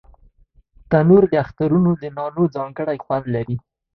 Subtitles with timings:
[0.89, 3.57] تنور د اخترونو د نانو ځانګړی خوند لري